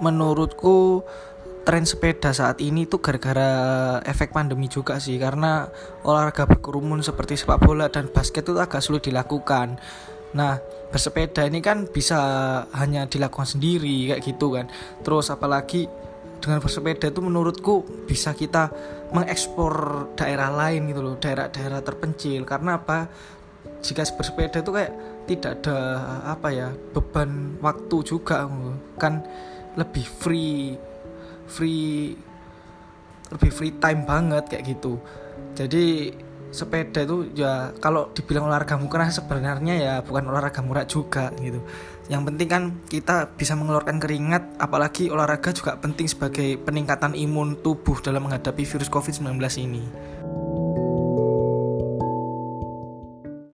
[0.00, 1.04] menurutku
[1.64, 3.50] tren sepeda saat ini tuh gara-gara
[4.04, 5.64] efek pandemi juga sih karena
[6.04, 9.80] olahraga berkerumun seperti sepak bola dan basket itu agak sulit dilakukan.
[10.36, 10.60] Nah,
[10.92, 12.20] bersepeda ini kan bisa
[12.76, 14.68] hanya dilakukan sendiri kayak gitu kan.
[15.00, 15.88] Terus apalagi
[16.44, 18.68] dengan bersepeda itu menurutku bisa kita
[19.16, 23.08] mengeksplor daerah lain gitu loh, daerah-daerah terpencil karena apa?
[23.80, 24.92] Jika bersepeda itu kayak
[25.24, 25.76] tidak ada
[26.36, 28.44] apa ya beban waktu juga
[29.00, 29.24] kan
[29.74, 30.78] lebih free
[31.48, 32.14] free
[33.32, 35.00] lebih free time banget kayak gitu.
[35.54, 36.14] Jadi
[36.54, 41.58] sepeda itu ya kalau dibilang olahraga murah sebenarnya ya bukan olahraga murah juga gitu.
[42.06, 47.98] Yang penting kan kita bisa mengeluarkan keringat apalagi olahraga juga penting sebagai peningkatan imun tubuh
[47.98, 49.82] dalam menghadapi virus covid-19 ini